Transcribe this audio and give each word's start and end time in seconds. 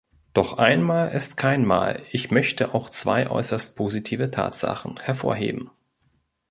Doch 0.33 0.57
einmal 0.57 1.09
ist 1.11 1.37
kein 1.37 1.63
Mal 1.63 2.01
ich 2.11 2.31
möchte 2.31 2.73
auch 2.73 2.89
zwei 2.89 3.29
äußerst 3.29 3.75
positive 3.75 4.31
Tatsachen 4.31 4.99
hervorheben. 4.99 5.69